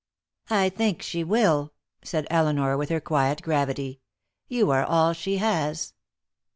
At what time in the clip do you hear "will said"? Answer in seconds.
1.23-2.25